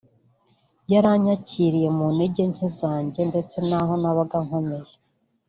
waranyakiriye 0.91 1.89
mu 1.97 2.07
ntege 2.15 2.43
nke 2.51 2.67
zanjye 2.79 3.19
ndetse 3.29 3.55
naho 3.69 3.93
nabaga 4.01 4.37
nkomeye” 4.45 4.93